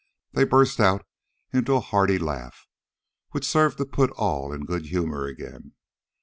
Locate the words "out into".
0.79-1.75